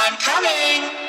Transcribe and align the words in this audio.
I'm 0.00 0.16
coming! 0.18 1.07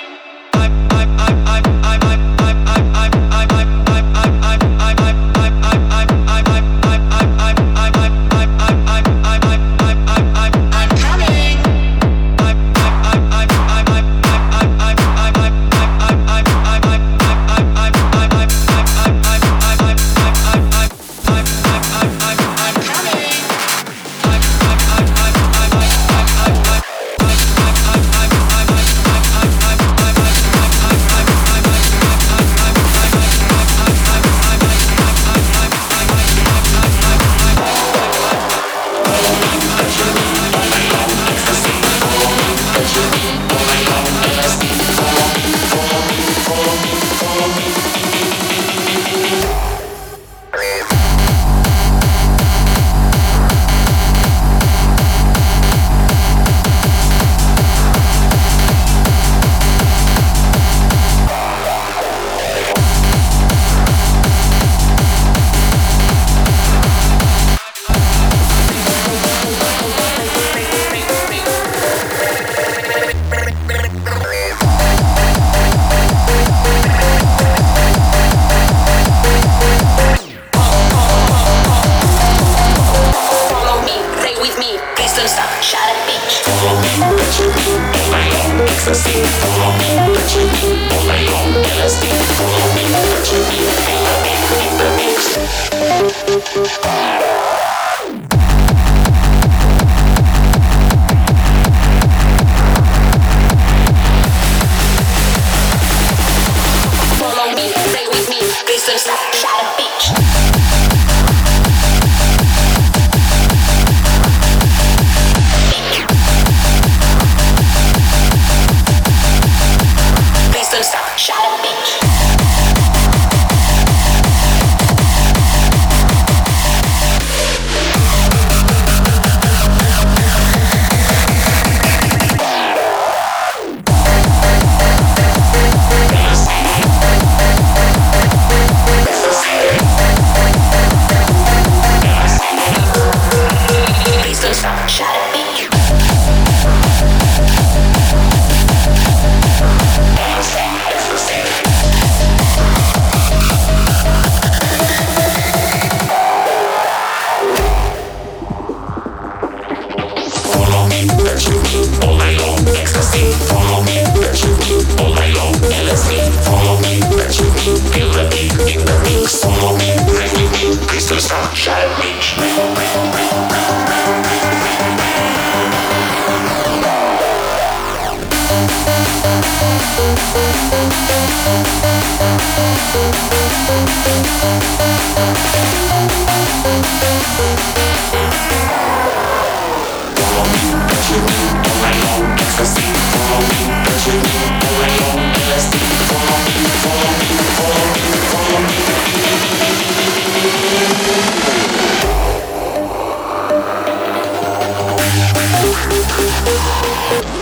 you 207.11 207.38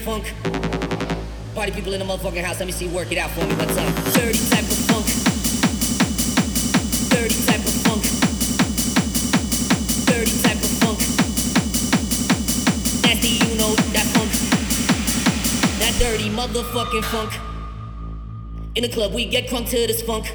funk. 0.00 0.32
Party 1.54 1.72
people 1.72 1.92
in 1.92 1.98
the 1.98 2.06
motherfucking 2.06 2.42
house, 2.42 2.58
let 2.58 2.66
me 2.66 2.72
see 2.72 2.86
you 2.86 2.94
work 2.94 3.12
it 3.12 3.18
out 3.18 3.30
for 3.30 3.44
me. 3.46 3.54
What's 3.54 3.76
up? 3.76 3.94
Dirty 4.14 4.38
type 4.48 4.64
of 4.64 4.78
funk. 4.88 5.06
Dirty 7.10 7.36
type 7.44 7.60
of 7.60 7.74
funk. 7.84 8.02
Dirty 10.06 10.32
type 10.40 10.56
of 10.56 10.70
funk. 10.80 10.98
Nasty, 13.04 13.44
you 13.44 13.54
know 13.58 13.74
that 13.92 14.06
funk. 14.14 14.30
That 15.80 15.94
dirty 15.98 16.30
motherfucking 16.30 17.04
funk. 17.04 17.32
In 18.74 18.82
the 18.82 18.88
club, 18.88 19.12
we 19.12 19.26
get 19.26 19.48
crunk 19.48 19.68
to 19.70 19.86
this 19.86 20.00
funk. 20.02 20.34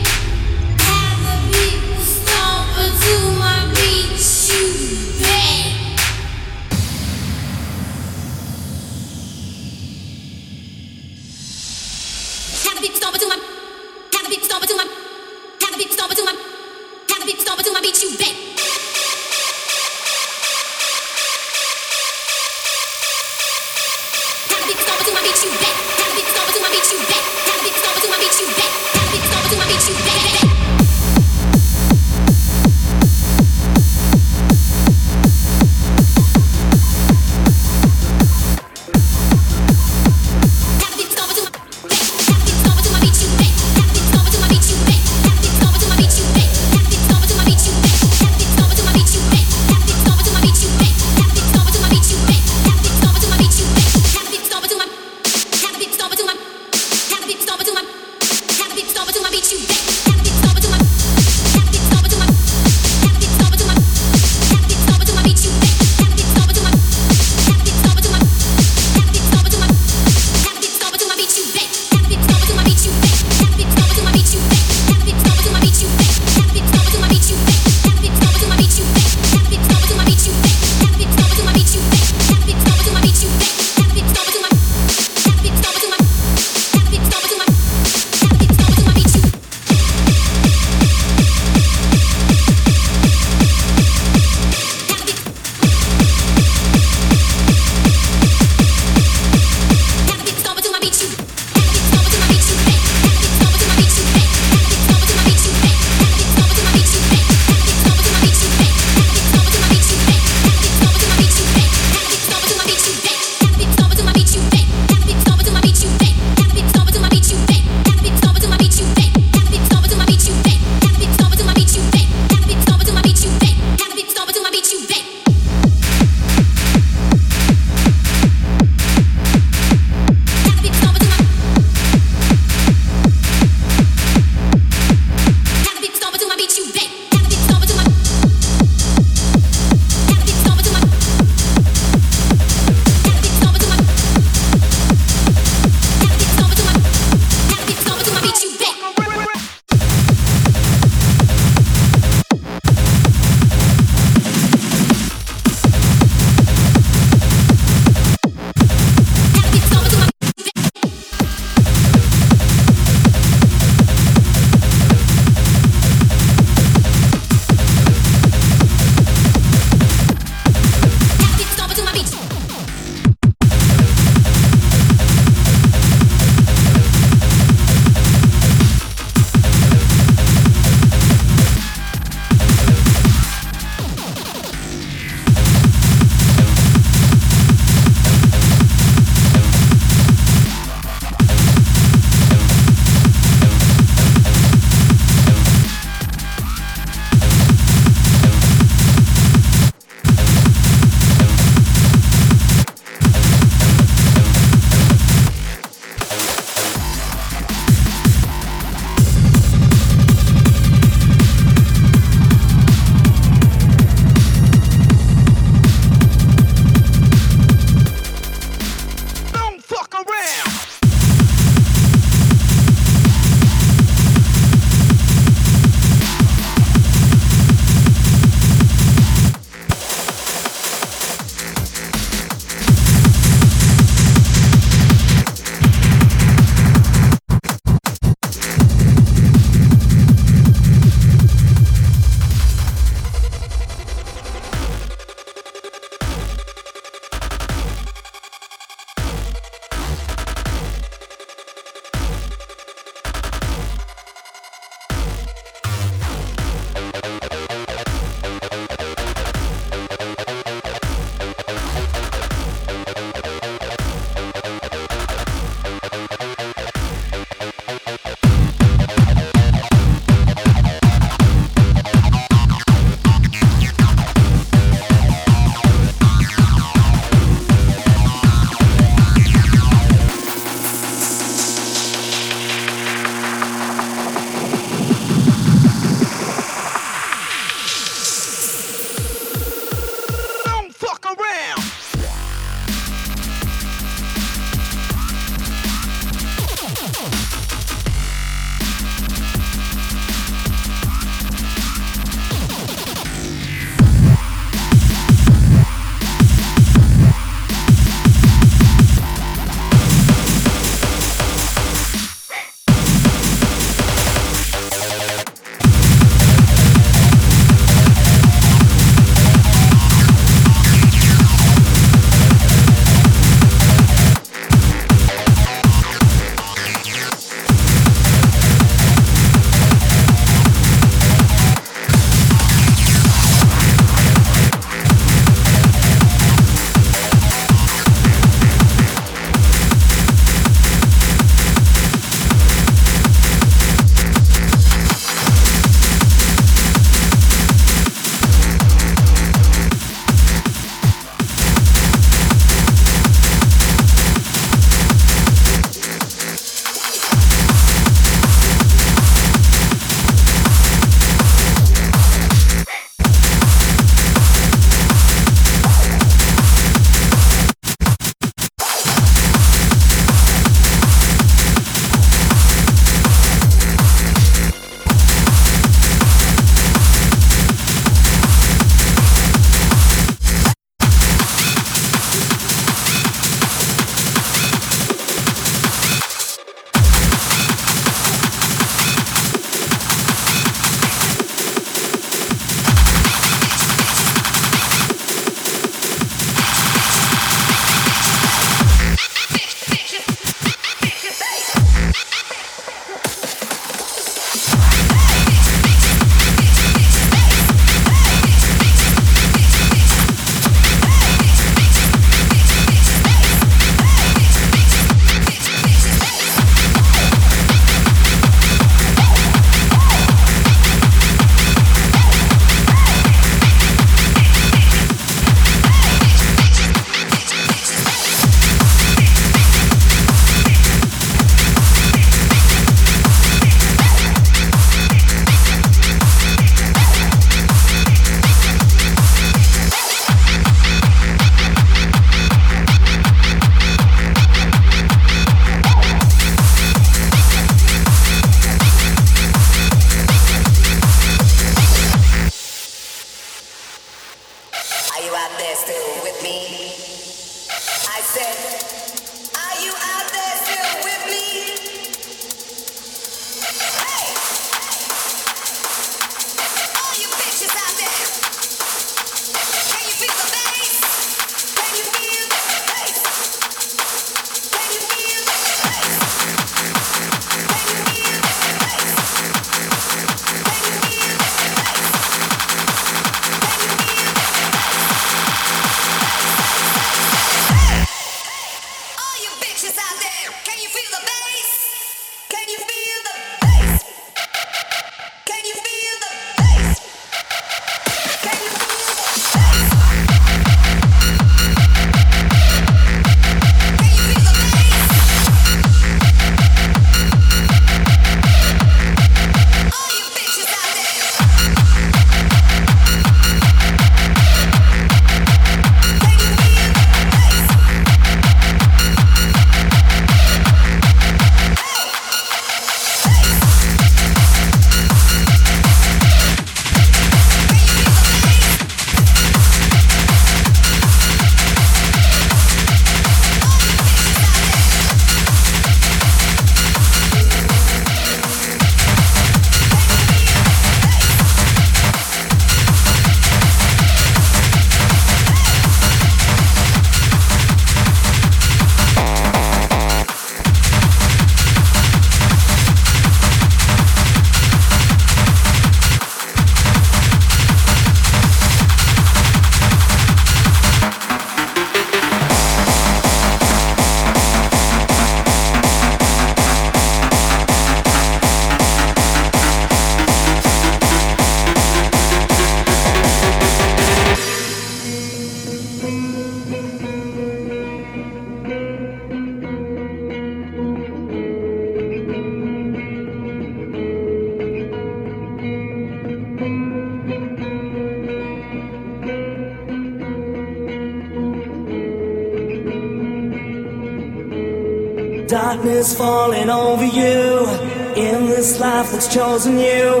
Chosen 599.14 599.56
you. 599.58 600.00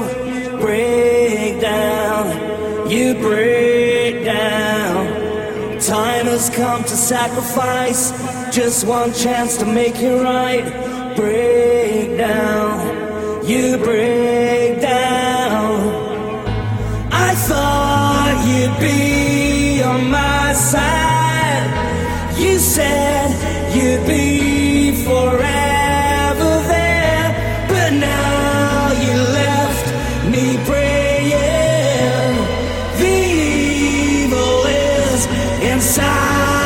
Break 0.58 1.60
down, 1.60 2.90
you 2.90 3.14
break 3.14 4.24
down. 4.24 5.78
Time 5.78 6.26
has 6.26 6.50
come 6.50 6.82
to 6.82 6.96
sacrifice 6.96 8.10
just 8.52 8.84
one 8.84 9.12
chance 9.12 9.56
to 9.58 9.66
make 9.66 9.94
it 10.00 10.20
right. 10.20 10.63
Inside 35.62 36.63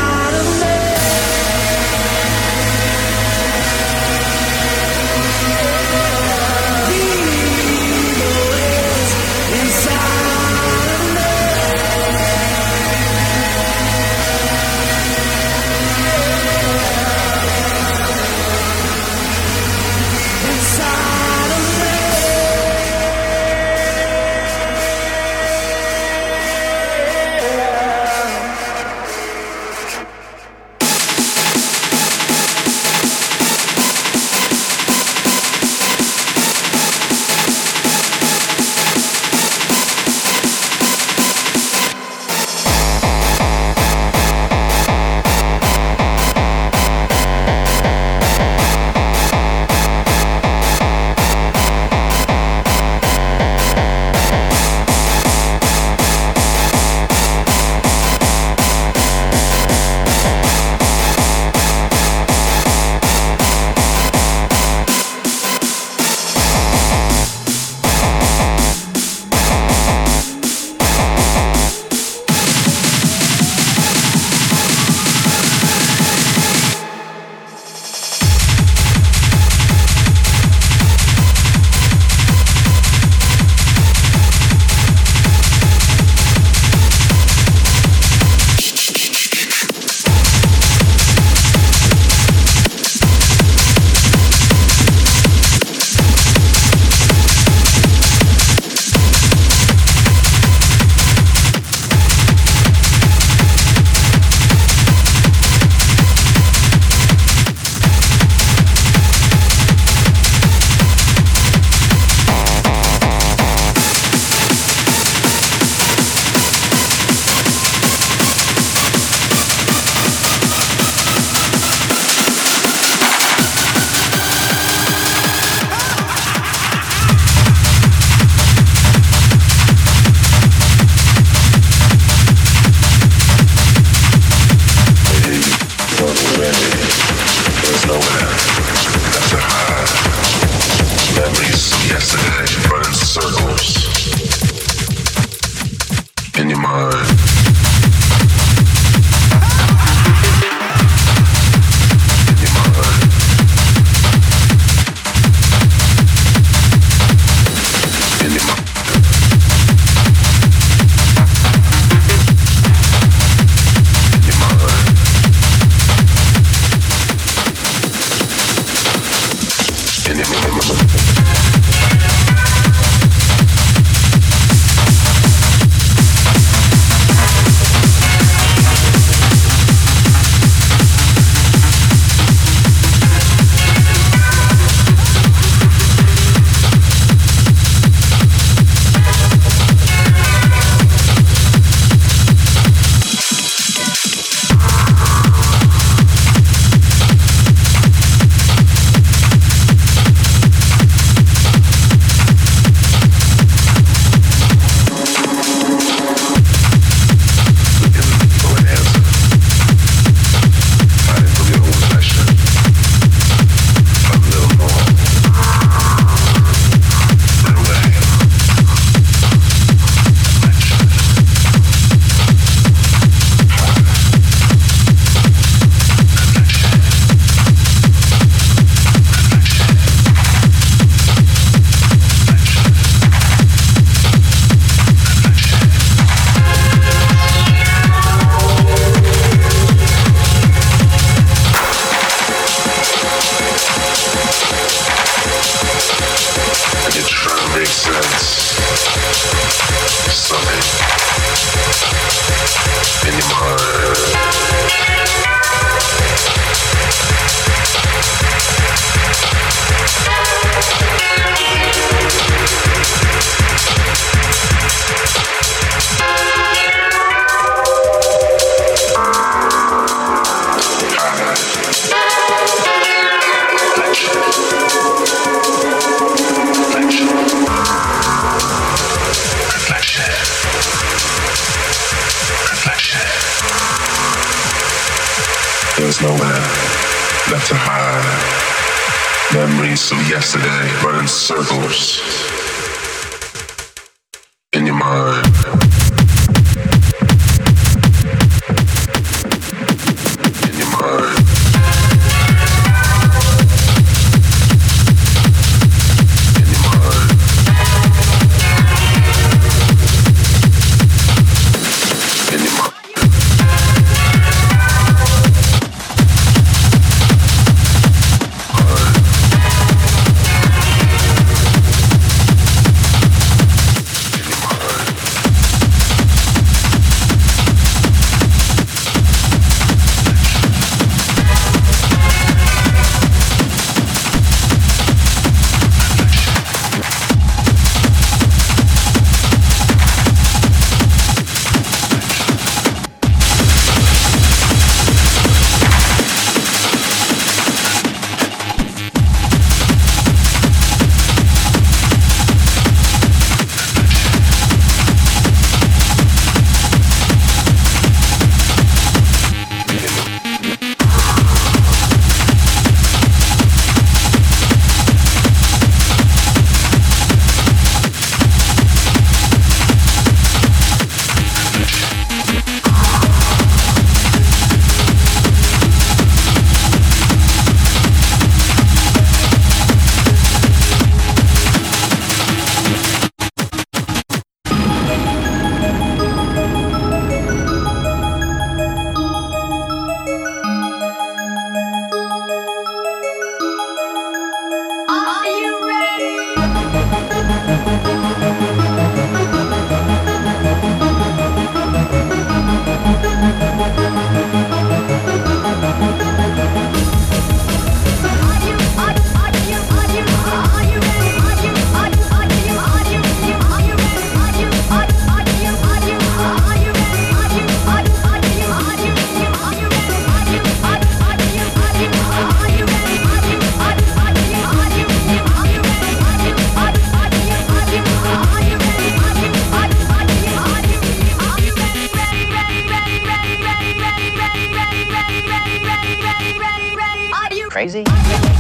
crazy? 437.59 438.38